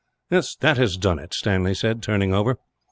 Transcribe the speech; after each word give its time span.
"That 0.31 0.77
has 0.77 0.97
done 0.97 1.19
it," 1.19 1.31
Stanley 1.31 1.75
said, 1.75 2.01
turning 2.01 2.33
over. 2.33 2.57